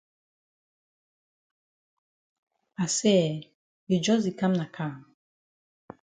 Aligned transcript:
I 2.83 2.87
say 2.87 3.17
eh, 3.29 3.49
you 3.89 3.97
jus 4.05 4.21
di 4.25 4.31
kam 4.39 4.53
na 4.59 4.65
kam? 4.75 4.93